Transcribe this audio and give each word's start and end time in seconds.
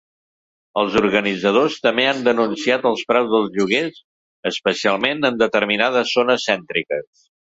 Els 0.83 0.95
organitzadors 0.99 1.75
també 1.83 2.05
han 2.11 2.23
denunciat 2.27 2.87
els 2.91 3.03
preus 3.11 3.29
dels 3.33 3.51
lloguers, 3.57 3.99
especialment 4.53 5.29
en 5.31 5.37
determinades 5.43 6.15
zones 6.19 6.47
cèntriques. 6.51 7.23